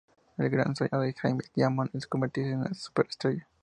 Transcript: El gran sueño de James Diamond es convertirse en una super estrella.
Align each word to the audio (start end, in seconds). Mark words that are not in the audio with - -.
El 0.39 0.49
gran 0.49 0.75
sueño 0.75 0.99
de 0.99 1.13
James 1.13 1.51
Diamond 1.53 1.91
es 1.93 2.07
convertirse 2.07 2.49
en 2.53 2.61
una 2.61 2.73
super 2.73 3.05
estrella. 3.07 3.47